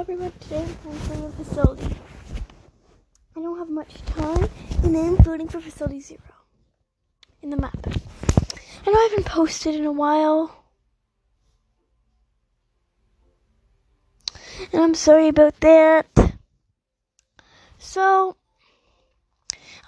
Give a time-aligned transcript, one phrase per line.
[0.00, 1.96] everyone, today I'm playing for the facility.
[3.36, 4.48] I don't have much time,
[4.82, 6.20] and I'm voting for facility zero
[7.42, 7.76] in the map.
[7.86, 10.64] I know I haven't posted in a while.
[14.72, 16.06] And I'm sorry about that.
[17.76, 18.36] So,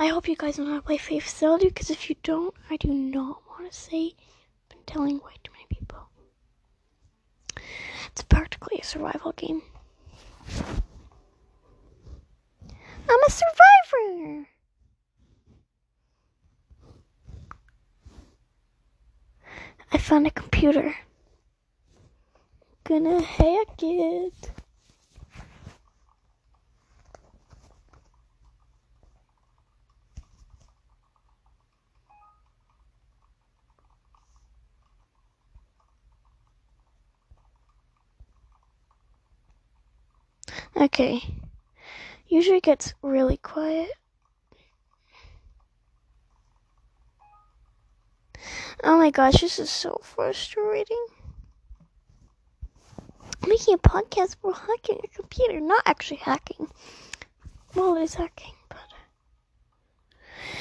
[0.00, 2.88] I hope you guys know how to play Facility, because if you don't, I do
[2.88, 6.08] not want to say I've been telling way too many people.
[8.10, 9.62] It's practically a survival game.
[13.08, 14.48] I'm a survivor.
[19.92, 20.94] I found a computer.
[22.84, 24.50] Gonna hack it.
[40.76, 41.22] Okay.
[42.28, 43.90] Usually gets really quiet.
[48.82, 51.06] Oh my gosh, this is so frustrating.
[53.46, 56.68] Making a podcast while hacking a computer, not actually hacking.
[57.74, 58.78] Well, it is hacking, but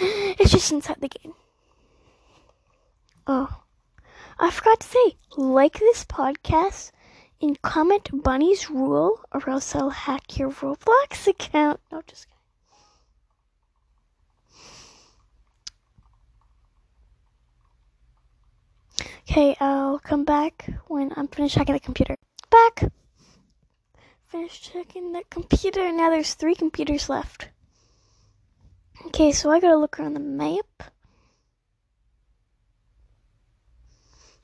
[0.01, 1.33] it's just inside the game.
[3.27, 3.63] Oh,
[4.39, 6.91] I forgot to say, like this podcast
[7.41, 11.79] and comment Bunny's rule, or else I'll hack your Roblox account.
[11.91, 12.35] No, just kidding.
[19.29, 22.15] Okay, I'll come back when I'm finished hacking the computer.
[22.49, 22.91] Back!
[24.27, 25.91] Finished checking the computer.
[25.91, 27.49] Now there's three computers left.
[29.07, 30.91] Okay, so I gotta look around the map.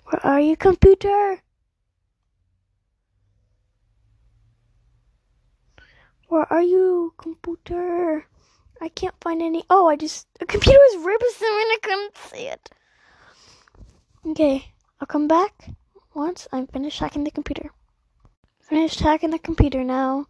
[0.06, 1.42] Where are you, computer?
[6.28, 8.26] Where are you, computer?
[8.81, 9.64] I can't find any.
[9.70, 10.28] Oh, I just.
[10.40, 12.70] The computer was ripping and I couldn't see it.
[14.26, 15.70] Okay, I'll come back
[16.16, 17.70] once I'm finished hacking the computer.
[18.61, 20.26] Finished hacking the computer now.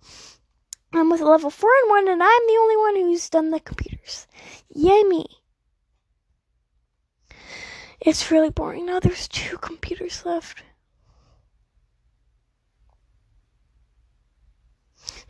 [0.94, 4.28] I'm with level 4 and 1, and I'm the only one who's done the computers.
[4.70, 5.26] Yay me.
[8.02, 9.00] It's really boring now.
[9.00, 10.62] There's two computers left.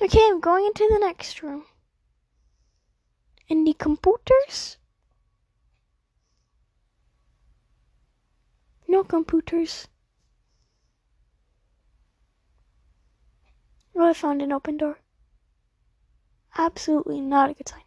[0.01, 1.65] Okay, I'm going into the next room.
[3.49, 4.77] The computers?
[8.87, 9.87] No computers.
[13.95, 14.99] Oh, I found an open door.
[16.57, 17.84] Absolutely not a good sign.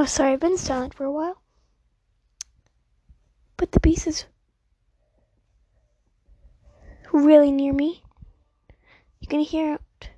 [0.00, 1.42] Oh, sorry, I've been silent for a while.
[3.56, 4.26] But the beast is
[7.12, 8.04] really near me.
[9.18, 10.10] You can hear it.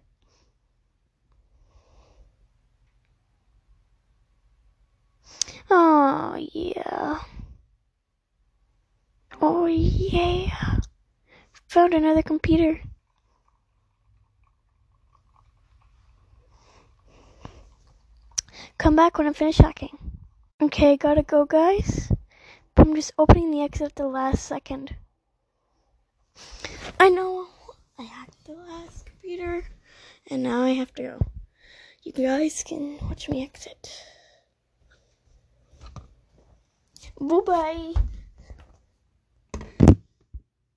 [5.70, 7.20] Oh, yeah.
[9.40, 10.80] Oh, yeah.
[11.68, 12.82] Found another computer.
[18.80, 19.98] Come back when I'm finished hacking.
[20.58, 22.10] Okay, gotta go, guys.
[22.78, 24.96] I'm just opening the exit at the last second.
[26.98, 27.48] I know
[27.98, 29.64] I hacked the last computer,
[30.28, 31.20] and now I have to go.
[32.04, 34.02] You guys can watch me exit.
[37.20, 37.92] Bye bye.